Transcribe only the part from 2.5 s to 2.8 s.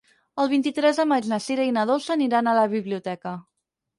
a la